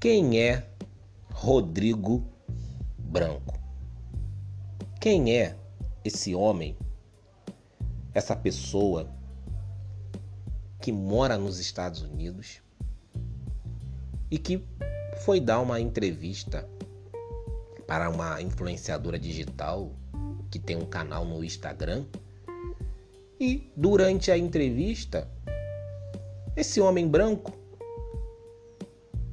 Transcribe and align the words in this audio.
Quem 0.00 0.40
é 0.40 0.64
Rodrigo 1.32 2.24
Branco? 2.96 3.58
Quem 5.00 5.36
é 5.36 5.56
esse 6.04 6.36
homem, 6.36 6.78
essa 8.14 8.36
pessoa 8.36 9.12
que 10.80 10.92
mora 10.92 11.36
nos 11.36 11.58
Estados 11.58 12.02
Unidos 12.02 12.62
e 14.30 14.38
que 14.38 14.64
foi 15.24 15.40
dar 15.40 15.58
uma 15.58 15.80
entrevista 15.80 16.68
para 17.84 18.08
uma 18.08 18.40
influenciadora 18.40 19.18
digital 19.18 19.90
que 20.48 20.60
tem 20.60 20.76
um 20.76 20.86
canal 20.86 21.24
no 21.24 21.42
Instagram. 21.42 22.06
E 23.40 23.72
durante 23.76 24.30
a 24.30 24.38
entrevista, 24.38 25.28
esse 26.54 26.80
homem 26.80 27.08
branco, 27.08 27.57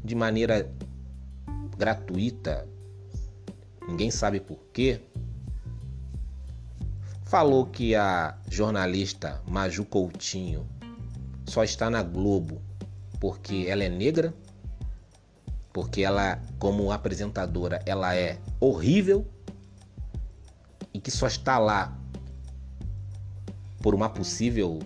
de 0.05 0.14
maneira 0.14 0.72
gratuita, 1.77 2.68
ninguém 3.88 4.12
sabe 4.12 4.40
por 4.40 4.59
quê, 4.72 5.02
falou 7.23 7.66
que 7.66 7.96
a 7.96 8.38
jornalista 8.49 9.41
Maju 9.48 9.84
Coutinho 9.86 10.68
só 11.46 11.63
está 11.63 11.90
na 11.90 12.04
Globo 12.04 12.62
porque 13.20 13.66
ela 13.68 13.84
é 13.84 13.90
negra, 13.90 14.34
porque 15.73 16.02
ela, 16.04 16.40
como 16.60 16.91
apresentadora, 16.91 17.82
ela 17.85 18.16
é 18.16 18.40
horrível 18.60 19.26
e 20.94 20.99
que 20.99 21.10
só 21.10 21.27
está 21.27 21.58
lá 21.58 21.98
por 23.82 23.96
uma 23.96 24.10
possível 24.10 24.80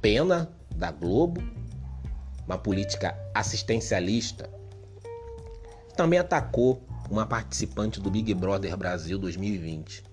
pena 0.00 0.48
da 0.74 0.90
Globo, 0.90 1.42
uma 2.46 2.58
política 2.58 3.16
assistencialista. 3.34 4.50
Também 5.96 6.18
atacou 6.18 6.82
uma 7.10 7.26
participante 7.26 8.00
do 8.00 8.10
Big 8.10 8.32
Brother 8.34 8.76
Brasil 8.76 9.18
2020. 9.18 10.04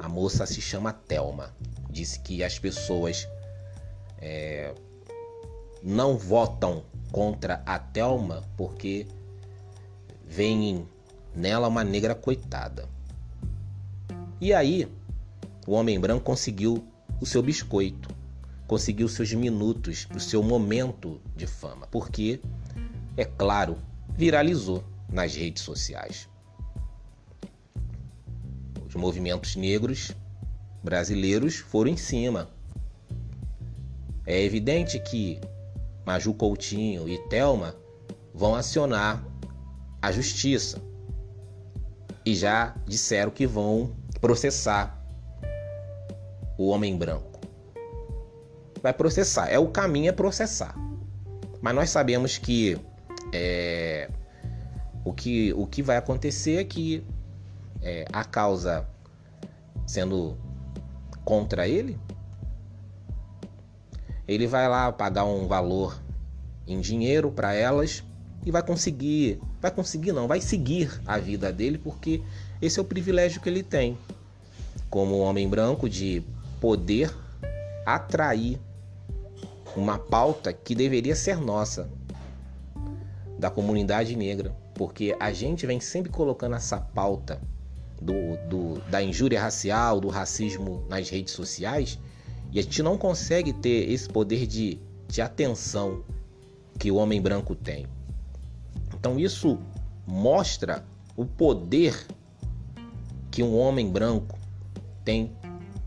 A 0.00 0.08
moça 0.08 0.46
se 0.46 0.60
chama 0.60 0.92
Telma. 0.92 1.54
Disse 1.88 2.20
que 2.20 2.42
as 2.42 2.58
pessoas 2.58 3.28
é, 4.18 4.74
não 5.82 6.16
votam 6.16 6.84
contra 7.12 7.62
a 7.66 7.78
Telma 7.78 8.42
porque 8.56 9.06
veem 10.26 10.88
nela 11.34 11.68
uma 11.68 11.84
negra 11.84 12.14
coitada. 12.14 12.88
E 14.40 14.54
aí, 14.54 14.90
o 15.66 15.72
homem 15.72 16.00
branco 16.00 16.24
conseguiu 16.24 16.84
o 17.20 17.26
seu 17.26 17.42
biscoito, 17.42 18.08
conseguiu 18.70 19.08
seus 19.08 19.32
minutos, 19.32 20.06
o 20.14 20.20
seu 20.20 20.44
momento 20.44 21.20
de 21.34 21.44
fama, 21.44 21.88
porque, 21.88 22.40
é 23.16 23.24
claro, 23.24 23.76
viralizou 24.16 24.84
nas 25.12 25.34
redes 25.34 25.64
sociais. 25.64 26.28
Os 28.86 28.94
movimentos 28.94 29.56
negros 29.56 30.12
brasileiros 30.84 31.56
foram 31.56 31.90
em 31.90 31.96
cima. 31.96 32.48
É 34.24 34.40
evidente 34.40 35.00
que 35.00 35.40
Maju 36.06 36.32
Coutinho 36.34 37.08
e 37.08 37.18
Telma 37.26 37.74
vão 38.32 38.54
acionar 38.54 39.20
a 40.00 40.12
justiça 40.12 40.80
e 42.24 42.36
já 42.36 42.76
disseram 42.86 43.32
que 43.32 43.48
vão 43.48 43.96
processar 44.20 44.96
o 46.56 46.68
homem 46.68 46.96
branco. 46.96 47.29
Vai 48.82 48.92
processar, 48.92 49.48
é 49.48 49.58
o 49.58 49.68
caminho 49.68 50.08
é 50.08 50.12
processar. 50.12 50.74
Mas 51.60 51.74
nós 51.74 51.90
sabemos 51.90 52.38
que 52.38 52.78
é, 53.32 54.08
o 55.04 55.12
que 55.12 55.52
o 55.52 55.66
que 55.66 55.82
vai 55.82 55.96
acontecer 55.96 56.56
é 56.56 56.64
que 56.64 57.04
é, 57.82 58.04
a 58.12 58.24
causa 58.24 58.86
sendo 59.86 60.36
contra 61.24 61.66
ele, 61.66 61.98
ele 64.26 64.46
vai 64.46 64.68
lá 64.68 64.92
pagar 64.92 65.24
um 65.24 65.46
valor 65.46 66.00
em 66.66 66.80
dinheiro 66.80 67.30
para 67.30 67.52
elas 67.52 68.04
e 68.44 68.50
vai 68.50 68.62
conseguir, 68.62 69.40
vai 69.60 69.70
conseguir 69.70 70.12
não, 70.12 70.28
vai 70.28 70.40
seguir 70.40 71.00
a 71.06 71.18
vida 71.18 71.52
dele 71.52 71.78
porque 71.78 72.22
esse 72.62 72.78
é 72.78 72.82
o 72.82 72.84
privilégio 72.84 73.40
que 73.40 73.48
ele 73.48 73.62
tem 73.62 73.98
como 74.88 75.18
homem 75.18 75.48
branco 75.48 75.88
de 75.88 76.22
poder 76.60 77.14
atrair 77.84 78.60
uma 79.76 79.98
pauta 79.98 80.52
que 80.52 80.74
deveria 80.74 81.14
ser 81.14 81.38
nossa 81.38 81.88
da 83.38 83.50
comunidade 83.50 84.14
negra, 84.16 84.54
porque 84.74 85.16
a 85.18 85.32
gente 85.32 85.66
vem 85.66 85.80
sempre 85.80 86.10
colocando 86.10 86.56
essa 86.56 86.78
pauta 86.78 87.40
do, 88.00 88.36
do, 88.48 88.80
da 88.90 89.02
injúria 89.02 89.40
racial, 89.40 90.00
do 90.00 90.08
racismo 90.08 90.84
nas 90.88 91.08
redes 91.08 91.34
sociais, 91.34 91.98
e 92.52 92.58
a 92.58 92.62
gente 92.62 92.82
não 92.82 92.98
consegue 92.98 93.52
ter 93.52 93.90
esse 93.90 94.08
poder 94.08 94.46
de, 94.46 94.80
de 95.08 95.22
atenção 95.22 96.02
que 96.78 96.90
o 96.90 96.96
homem 96.96 97.20
branco 97.20 97.54
tem. 97.54 97.86
Então 98.94 99.18
isso 99.18 99.58
mostra 100.06 100.84
o 101.16 101.24
poder 101.24 102.06
que 103.30 103.42
um 103.42 103.56
homem 103.56 103.88
branco 103.90 104.38
tem 105.04 105.32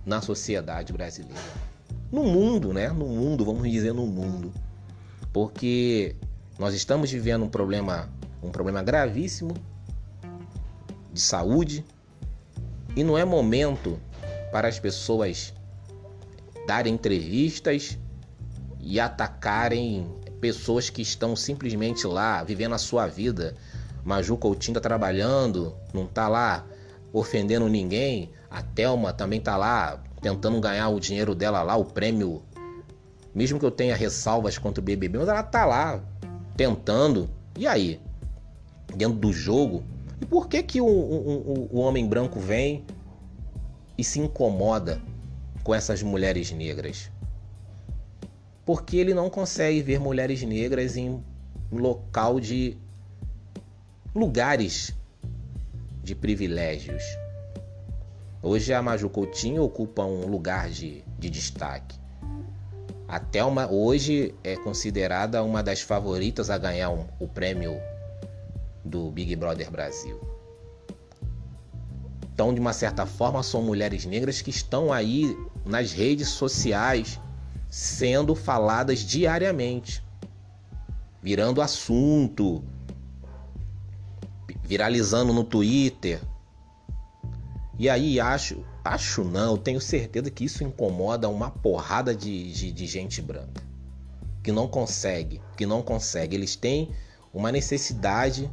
na 0.06 0.22
sociedade 0.22 0.94
brasileira. 0.94 1.42
No 2.14 2.22
mundo, 2.22 2.72
né? 2.72 2.90
No 2.90 3.08
mundo, 3.08 3.44
vamos 3.44 3.64
dizer 3.72 3.92
no 3.92 4.06
mundo. 4.06 4.54
Porque 5.34 6.16
nós 6.60 6.76
estamos 6.76 7.10
vivendo 7.10 7.44
um 7.44 7.50
problema, 7.50 8.08
um 8.44 8.52
problema 8.52 8.84
gravíssimo 8.84 9.56
de 11.12 11.20
saúde 11.20 11.84
e 12.96 13.04
não 13.04 13.18
é 13.18 13.26
momento 13.26 14.00
para 14.52 14.68
as 14.68 14.78
pessoas 14.78 15.56
darem 16.68 16.94
entrevistas 16.94 17.98
e 18.80 19.00
atacarem 19.00 20.08
pessoas 20.40 20.92
que 20.92 21.02
estão 21.02 21.36
simplesmente 21.36 22.06
lá 22.06 22.44
vivendo 22.44 22.76
a 22.76 22.78
sua 22.78 23.08
vida. 23.08 23.56
Maju 24.06 24.38
Coutinho 24.38 24.76
tá 24.76 24.80
trabalhando, 24.80 25.76
não 25.92 26.06
tá 26.06 26.28
lá 26.28 26.64
ofendendo 27.12 27.68
ninguém. 27.68 28.30
A 28.52 28.62
Thelma 28.62 29.12
também 29.12 29.42
tá 29.42 29.58
lá 29.58 30.00
tentando 30.24 30.60
ganhar 30.62 30.88
o 30.88 31.00
dinheiro 31.02 31.36
dela 31.36 31.62
lá, 31.62 31.76
o 31.76 31.84
prêmio. 31.84 32.42
Mesmo 33.36 33.60
que 33.60 33.66
eu 33.66 33.72
tenha 33.72 33.96
ressalvas 33.96 34.58
contra 34.58 34.80
o 34.80 34.84
BBB, 34.84 35.20
mas 35.20 35.28
ela 35.28 35.44
tá 35.44 35.66
lá 35.66 36.02
tentando. 36.56 37.30
E 37.58 37.68
aí? 37.68 38.00
Dentro 38.96 39.18
do 39.18 39.34
jogo, 39.34 39.84
e 40.22 40.26
por 40.26 40.48
que, 40.48 40.64
que 40.64 40.80
o, 40.80 40.88
o, 40.88 41.70
o 41.72 41.80
homem 41.80 42.08
branco 42.08 42.40
vem 42.40 42.86
e 43.98 44.04
se 44.04 44.20
incomoda 44.20 45.02
com 45.64 45.76
essas 45.76 46.02
mulheres 46.02 46.52
negras? 46.52 47.12
Porque 48.66 48.96
ele 48.96 49.14
não 49.14 49.30
consegue 49.30 49.82
ver 49.82 50.00
mulheres 50.00 50.42
negras 50.44 50.96
em 50.96 51.22
local 51.72 52.40
de 52.40 52.78
lugares 54.16 54.96
de 56.02 56.16
privilégios. 56.16 57.04
Hoje 58.46 58.74
a 58.74 58.82
Maju 58.82 59.10
Coutinho 59.10 59.64
ocupa 59.64 60.04
um 60.04 60.28
lugar 60.28 60.70
de, 60.70 61.02
de 61.18 61.30
destaque. 61.30 61.98
A 63.08 63.18
Thelma 63.18 63.72
hoje 63.72 64.36
é 64.44 64.58
considerada 64.58 65.42
uma 65.42 65.64
das 65.64 65.80
favoritas 65.80 66.50
a 66.50 66.58
ganhar 66.58 66.90
um, 66.90 67.08
o 67.22 67.26
prêmio 67.26 67.80
do 68.84 69.10
Big 69.12 69.34
Brother 69.38 69.72
Brasil. 69.72 70.20
Então, 72.34 72.54
de 72.54 72.60
uma 72.60 72.74
certa 72.74 73.06
forma, 73.06 73.42
são 73.44 73.62
mulheres 73.62 74.04
negras 74.04 74.42
que 74.42 74.50
estão 74.50 74.92
aí 74.92 75.38
nas 75.66 75.94
redes 75.94 76.28
sociais 76.28 77.18
sendo 77.70 78.36
faladas 78.36 79.00
diariamente, 79.00 80.04
virando 81.22 81.62
assunto, 81.62 82.62
viralizando 84.64 85.32
no 85.32 85.46
Twitter. 85.46 86.20
E 87.78 87.90
aí 87.90 88.20
acho, 88.20 88.64
acho 88.84 89.24
não, 89.24 89.58
tenho 89.58 89.82
certeza 89.82 90.30
que 90.30 90.46
isso 90.46 90.64
incomoda 90.64 91.28
uma 91.28 91.50
porrada 91.50 92.16
de, 92.16 92.52
de, 92.52 92.72
de 92.72 92.86
gente 92.86 93.22
branca 93.22 93.64
que 94.44 94.52
não 94.52 94.68
consegue, 94.68 95.42
que 95.56 95.66
não 95.66 95.82
consegue. 95.82 96.36
Eles 96.36 96.56
têm 96.56 96.92
uma 97.34 97.52
necessidade 97.52 98.52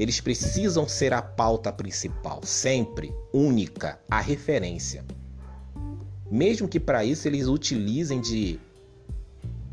eles 0.00 0.18
precisam 0.18 0.88
ser 0.88 1.12
a 1.12 1.20
pauta 1.20 1.70
principal, 1.70 2.40
sempre 2.42 3.14
única, 3.34 4.00
a 4.10 4.18
referência. 4.18 5.04
Mesmo 6.30 6.66
que 6.66 6.80
para 6.80 7.04
isso 7.04 7.28
eles 7.28 7.46
utilizem 7.46 8.18
de, 8.18 8.58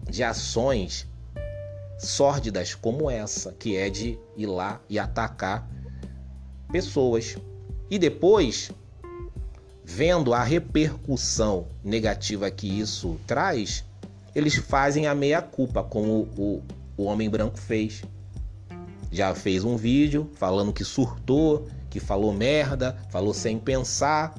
de 0.03 0.25
ações 0.25 1.07
sórdidas 1.97 2.75
como 2.75 3.09
essa, 3.09 3.53
que 3.53 3.77
é 3.77 3.89
de 3.89 4.19
ir 4.35 4.47
lá 4.47 4.81
e 4.89 4.99
atacar 4.99 5.65
pessoas. 6.73 7.37
E 7.89 7.97
depois, 7.97 8.71
vendo 9.83 10.33
a 10.33 10.43
repercussão 10.43 11.67
negativa 11.83 12.51
que 12.51 12.67
isso 12.67 13.19
traz, 13.25 13.83
eles 14.35 14.55
fazem 14.55 15.07
a 15.07 15.15
meia-culpa, 15.15 15.83
como 15.83 16.27
o, 16.37 16.63
o 16.97 17.03
homem 17.03 17.29
branco 17.29 17.57
fez 17.57 18.03
já 19.11 19.33
fez 19.33 19.63
um 19.63 19.75
vídeo 19.75 20.29
falando 20.35 20.73
que 20.73 20.83
surtou, 20.83 21.67
que 21.89 21.99
falou 21.99 22.33
merda, 22.33 22.97
falou 23.09 23.33
sem 23.33 23.57
pensar. 23.57 24.35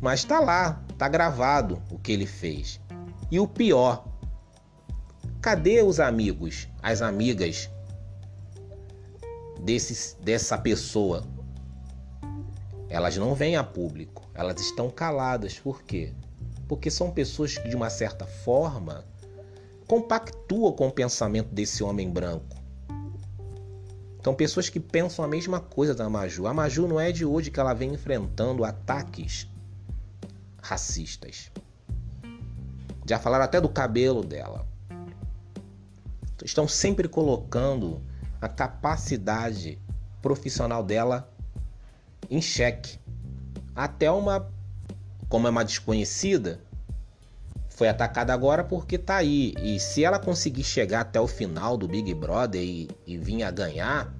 Mas 0.00 0.24
tá 0.24 0.40
lá, 0.40 0.82
tá 0.96 1.08
gravado 1.08 1.82
o 1.90 1.98
que 1.98 2.12
ele 2.12 2.26
fez. 2.26 2.80
E 3.30 3.38
o 3.38 3.46
pior, 3.46 4.06
cadê 5.40 5.82
os 5.82 6.00
amigos, 6.00 6.68
as 6.82 7.02
amigas 7.02 7.70
dessa 9.60 10.58
pessoa? 10.58 11.24
Elas 12.88 13.16
não 13.16 13.34
vêm 13.34 13.56
a 13.56 13.62
público, 13.62 14.28
elas 14.34 14.60
estão 14.60 14.90
caladas. 14.90 15.58
Por 15.58 15.82
quê? 15.82 16.12
Porque 16.66 16.90
são 16.90 17.10
pessoas 17.10 17.56
que, 17.56 17.68
de 17.68 17.76
uma 17.76 17.90
certa 17.90 18.26
forma, 18.26 19.04
compactuam 19.86 20.72
com 20.72 20.88
o 20.88 20.92
pensamento 20.92 21.54
desse 21.54 21.82
homem 21.82 22.10
branco. 22.10 22.56
Então, 24.18 24.34
pessoas 24.34 24.68
que 24.68 24.78
pensam 24.78 25.24
a 25.24 25.28
mesma 25.28 25.60
coisa 25.60 25.94
da 25.94 26.08
Maju. 26.08 26.46
A 26.46 26.52
Maju 26.52 26.86
não 26.86 27.00
é 27.00 27.10
de 27.10 27.24
hoje 27.24 27.50
que 27.50 27.58
ela 27.58 27.72
vem 27.72 27.94
enfrentando 27.94 28.64
ataques 28.64 29.48
racistas. 30.60 31.50
Já 33.08 33.18
falaram 33.18 33.44
até 33.44 33.60
do 33.60 33.68
cabelo 33.68 34.22
dela. 34.22 34.68
Estão 36.44 36.68
sempre 36.68 37.08
colocando 37.08 38.02
a 38.40 38.48
capacidade 38.48 39.78
profissional 40.22 40.82
dela 40.82 41.30
em 42.30 42.40
xeque. 42.40 42.98
Até 43.74 44.10
uma, 44.10 44.48
como 45.28 45.46
é 45.46 45.50
uma 45.50 45.64
desconhecida, 45.64 46.60
foi 47.68 47.88
atacada 47.88 48.32
agora 48.32 48.62
porque 48.62 48.98
tá 48.98 49.16
aí. 49.16 49.54
E 49.62 49.80
se 49.80 50.04
ela 50.04 50.18
conseguir 50.18 50.64
chegar 50.64 51.00
até 51.00 51.20
o 51.20 51.26
final 51.26 51.76
do 51.76 51.88
Big 51.88 52.12
Brother 52.14 52.62
e, 52.62 52.88
e 53.06 53.16
vir 53.16 53.42
a 53.42 53.50
ganhar, 53.50 54.12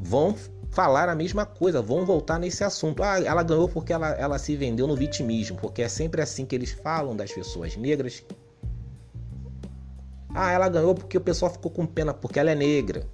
vão 0.00 0.36
falar 0.70 1.08
a 1.08 1.14
mesma 1.14 1.46
coisa, 1.46 1.80
vão 1.80 2.04
voltar 2.04 2.38
nesse 2.38 2.64
assunto. 2.64 3.02
Ah, 3.02 3.20
ela 3.20 3.42
ganhou 3.42 3.68
porque 3.68 3.92
ela, 3.92 4.10
ela 4.10 4.38
se 4.38 4.56
vendeu 4.56 4.86
no 4.86 4.96
vitimismo, 4.96 5.56
porque 5.60 5.82
é 5.82 5.88
sempre 5.88 6.20
assim 6.20 6.44
que 6.44 6.54
eles 6.54 6.72
falam 6.72 7.16
das 7.16 7.32
pessoas 7.32 7.76
negras. 7.76 8.24
Ah, 10.34 10.50
ela 10.50 10.68
ganhou 10.68 10.94
porque 10.94 11.16
o 11.16 11.20
pessoal 11.20 11.50
ficou 11.50 11.70
com 11.70 11.86
pena, 11.86 12.12
porque 12.12 12.40
ela 12.40 12.50
é 12.50 12.54
negra. 12.54 13.06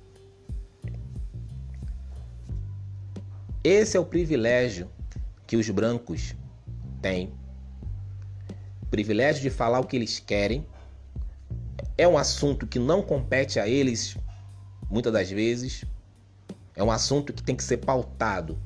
Esse 3.62 3.96
é 3.96 4.00
o 4.00 4.05
privilégio 4.05 4.90
que 5.46 5.56
os 5.56 5.69
brancos 5.69 6.34
têm 7.02 7.38
privilégio 8.90 9.40
de 9.40 9.50
falar 9.50 9.81
o 9.81 9.84
que 9.84 9.96
eles 9.96 10.19
querem. 10.19 10.67
É 11.96 12.06
um 12.08 12.19
assunto 12.19 12.67
que 12.67 12.78
não 12.78 13.02
compete 13.02 13.61
a 13.61 13.69
eles, 13.69 14.16
muitas 14.90 15.12
das 15.12 15.31
vezes. 15.31 15.84
É 16.75 16.82
um 16.82 16.90
assunto 16.90 17.32
que 17.32 17.43
tem 17.43 17.55
que 17.55 17.62
ser 17.62 17.78
pautado 17.78 18.58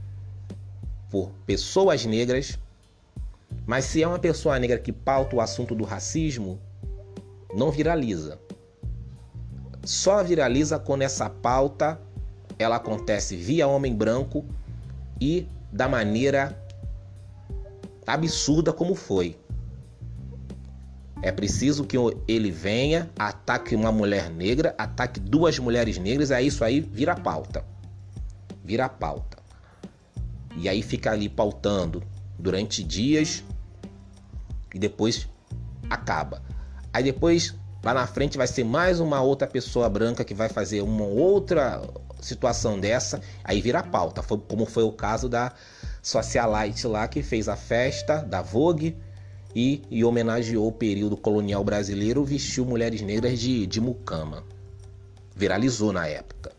por 1.10 1.30
pessoas 1.46 2.04
negras. 2.06 2.58
Mas 3.66 3.84
se 3.84 4.02
é 4.02 4.08
uma 4.08 4.18
pessoa 4.18 4.58
negra 4.58 4.78
que 4.78 4.92
pauta 4.92 5.36
o 5.36 5.40
assunto 5.40 5.74
do 5.74 5.84
racismo, 5.84 6.60
não 7.54 7.70
viraliza. 7.70 8.38
Só 9.84 10.22
viraliza 10.22 10.78
quando 10.78 11.02
essa 11.02 11.28
pauta 11.28 12.00
ela 12.58 12.76
acontece 12.76 13.36
via 13.36 13.66
homem 13.66 13.94
branco 13.94 14.44
e 15.20 15.46
da 15.72 15.88
maneira 15.88 16.58
absurda 18.06 18.72
como 18.72 18.94
foi. 18.94 19.36
É 21.22 21.32
preciso 21.32 21.84
que 21.84 21.96
ele 22.28 22.50
venha, 22.50 23.10
ataque 23.18 23.74
uma 23.74 23.90
mulher 23.90 24.28
negra, 24.30 24.74
ataque 24.76 25.18
duas 25.18 25.58
mulheres 25.58 25.96
negras, 25.96 26.30
aí 26.30 26.46
isso 26.46 26.62
aí 26.62 26.80
vira 26.80 27.14
pauta. 27.14 27.64
Vira 28.62 28.88
pauta. 28.88 29.38
E 30.56 30.68
aí 30.68 30.82
fica 30.82 31.12
ali 31.12 31.28
pautando 31.28 32.02
durante 32.38 32.84
dias 32.84 33.42
e 34.74 34.78
depois 34.78 35.28
acaba. 35.88 36.42
Aí 36.94 37.02
depois, 37.02 37.52
lá 37.82 37.92
na 37.92 38.06
frente, 38.06 38.38
vai 38.38 38.46
ser 38.46 38.62
mais 38.62 39.00
uma 39.00 39.20
outra 39.20 39.48
pessoa 39.48 39.88
branca 39.88 40.24
que 40.24 40.32
vai 40.32 40.48
fazer 40.48 40.80
uma 40.80 41.04
outra 41.04 41.82
situação 42.20 42.78
dessa, 42.78 43.20
aí 43.42 43.60
vira 43.60 43.82
pauta. 43.82 44.22
Foi, 44.22 44.38
como 44.38 44.64
foi 44.64 44.84
o 44.84 44.92
caso 44.92 45.28
da 45.28 45.52
Socialite 46.00 46.86
lá 46.86 47.08
que 47.08 47.20
fez 47.20 47.48
a 47.48 47.56
festa 47.56 48.18
da 48.18 48.40
Vogue 48.40 48.96
e, 49.52 49.82
e 49.90 50.04
homenageou 50.04 50.68
o 50.68 50.72
período 50.72 51.16
colonial 51.16 51.64
brasileiro, 51.64 52.24
vestiu 52.24 52.64
mulheres 52.64 53.02
negras 53.02 53.40
de, 53.40 53.66
de 53.66 53.80
mucama. 53.80 54.44
Viralizou 55.34 55.92
na 55.92 56.06
época. 56.06 56.52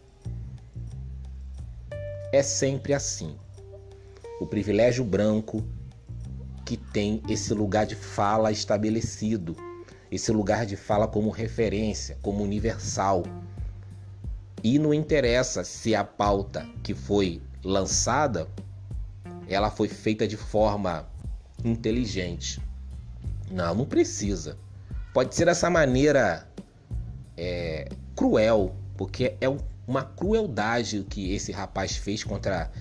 É 2.34 2.44
sempre 2.44 2.94
assim. 2.94 3.38
O 4.42 4.46
privilégio 4.46 5.06
branco 5.06 5.64
que 6.66 6.76
tem 6.76 7.22
esse 7.30 7.54
lugar 7.54 7.86
de 7.86 7.96
fala 7.96 8.52
estabelecido, 8.52 9.56
esse 10.15 10.31
lugar 10.31 10.65
de 10.65 10.75
fala 10.75 11.07
como 11.07 11.29
referência, 11.29 12.17
como 12.21 12.44
universal. 12.44 13.23
E 14.63 14.79
não 14.79 14.94
interessa 14.94 15.63
se 15.63 15.94
a 15.94 16.03
pauta 16.03 16.67
que 16.81 16.94
foi 16.94 17.41
lançada 17.63 18.47
ela 19.47 19.69
foi 19.69 19.88
feita 19.88 20.27
de 20.27 20.38
forma 20.38 21.07
inteligente. 21.63 22.59
Não, 23.51 23.75
não 23.75 23.85
precisa. 23.85 24.57
Pode 25.13 25.35
ser 25.35 25.45
dessa 25.45 25.69
maneira 25.69 26.47
é, 27.38 27.88
cruel, 28.15 28.75
porque 28.97 29.35
é 29.39 29.47
uma 29.88 30.03
crueldade 30.03 31.06
que 31.09 31.33
esse 31.33 31.51
rapaz 31.51 31.95
fez 31.95 32.23
contra 32.23 32.71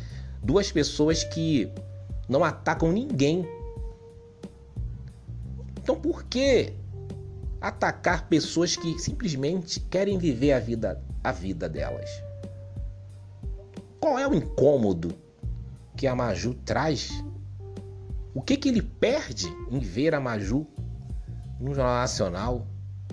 duas 0.43 0.73
pessoas 0.73 1.23
que 1.23 1.71
não 2.29 2.43
atacam 2.43 2.91
ninguém. 2.91 3.47
Então 5.83 5.97
por 5.97 6.25
que 6.25 6.73
atacar 7.65 8.29
pessoas 8.29 8.77
que 8.77 8.99
simplesmente 8.99 9.81
querem 9.81 10.19
viver 10.19 10.53
a 10.53 10.61
vida, 10.61 11.03
a 11.23 11.33
vida 11.33 11.67
delas? 11.67 12.11
Qual 13.99 14.19
é 14.19 14.29
o 14.29 14.35
incômodo 14.35 15.17
que 15.97 16.07
a 16.07 16.15
Maju 16.15 16.53
traz 16.63 17.11
o 18.35 18.43
que, 18.43 18.59
que 18.59 18.69
ele 18.69 18.83
perde 18.83 19.47
em 19.71 19.79
ver 19.79 20.15
a 20.15 20.21
Maju 20.21 20.67
no 21.59 21.75
Jornal 21.75 21.95
Nacional? 21.95 22.67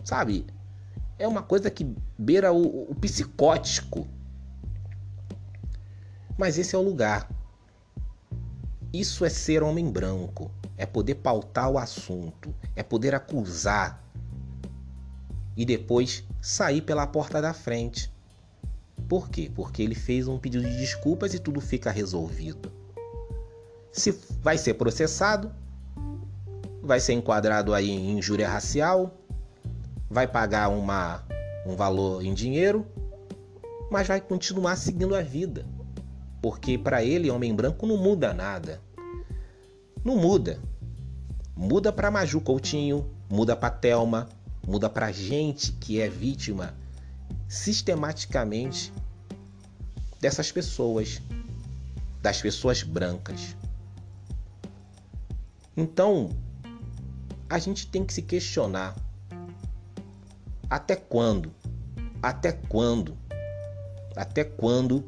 Sabe? 0.03 0.45
É 1.17 1.25
uma 1.25 1.43
coisa 1.43 1.71
que 1.71 1.95
beira 2.17 2.51
o, 2.51 2.91
o 2.91 2.95
psicótico. 2.95 4.05
Mas 6.37 6.57
esse 6.57 6.75
é 6.75 6.77
o 6.77 6.81
lugar. 6.81 7.29
Isso 8.91 9.23
é 9.23 9.29
ser 9.29 9.63
homem 9.63 9.89
branco. 9.89 10.51
É 10.75 10.85
poder 10.85 11.15
pautar 11.15 11.69
o 11.69 11.77
assunto. 11.77 12.53
É 12.75 12.83
poder 12.83 13.15
acusar. 13.15 14.03
E 15.55 15.65
depois 15.65 16.23
sair 16.41 16.81
pela 16.81 17.05
porta 17.05 17.41
da 17.41 17.53
frente. 17.53 18.11
Por 19.07 19.29
quê? 19.29 19.51
Porque 19.53 19.81
ele 19.81 19.95
fez 19.95 20.27
um 20.27 20.39
pedido 20.39 20.63
de 20.63 20.77
desculpas 20.77 21.33
e 21.33 21.39
tudo 21.39 21.59
fica 21.59 21.91
resolvido. 21.91 22.71
Se 23.91 24.11
vai 24.41 24.57
ser 24.57 24.75
processado, 24.75 25.51
vai 26.81 26.99
ser 26.99 27.13
enquadrado 27.13 27.73
aí 27.73 27.89
em 27.89 28.17
injúria 28.17 28.47
racial, 28.47 29.17
vai 30.09 30.27
pagar 30.27 30.69
uma, 30.69 31.23
um 31.65 31.75
valor 31.75 32.23
em 32.23 32.33
dinheiro, 32.33 32.85
mas 33.89 34.07
vai 34.07 34.21
continuar 34.21 34.77
seguindo 34.77 35.15
a 35.15 35.21
vida. 35.21 35.65
Porque 36.41 36.77
para 36.77 37.03
ele, 37.03 37.29
homem 37.29 37.53
branco, 37.53 37.85
não 37.85 37.97
muda 37.97 38.33
nada. 38.33 38.81
Não 40.03 40.15
muda. 40.15 40.59
Muda 41.55 41.91
para 41.93 42.09
Maju 42.09 42.41
Coutinho, 42.41 43.05
muda 43.29 43.55
para 43.55 43.69
Telma, 43.69 44.27
muda 44.65 44.89
para 44.89 45.11
gente 45.11 45.71
que 45.73 45.99
é 45.99 46.09
vítima 46.09 46.75
sistematicamente 47.47 48.93
dessas 50.19 50.51
pessoas, 50.51 51.21
das 52.21 52.41
pessoas 52.41 52.83
brancas. 52.83 53.55
Então, 55.75 56.29
a 57.49 57.59
gente 57.59 57.87
tem 57.87 58.05
que 58.05 58.13
se 58.13 58.21
questionar 58.21 58.95
até 60.69 60.95
quando? 60.95 61.51
Até 62.21 62.53
quando? 62.53 63.17
Até 64.15 64.43
quando 64.43 65.03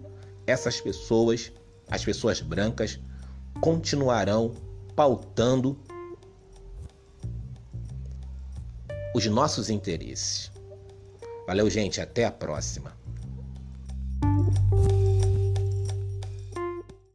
essas 0.45 0.81
pessoas, 0.81 1.51
as 1.89 2.03
pessoas 2.03 2.41
brancas, 2.41 2.99
continuarão 3.61 4.53
pautando 4.95 5.79
os 9.13 9.25
nossos 9.27 9.69
interesses? 9.69 10.51
Valeu, 11.45 11.69
gente, 11.69 12.01
até 12.01 12.25
a 12.25 12.31
próxima. 12.31 12.97